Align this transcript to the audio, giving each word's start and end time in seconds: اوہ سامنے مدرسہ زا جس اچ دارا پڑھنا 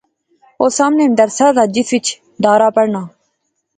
اوہ 0.59 0.69
سامنے 0.77 1.03
مدرسہ 1.11 1.47
زا 1.55 1.63
جس 1.73 1.89
اچ 1.97 2.07
دارا 2.43 2.67
پڑھنا 2.75 3.01